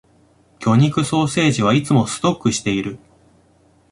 [0.61, 2.97] 魚肉ソーセージはいつもストックしている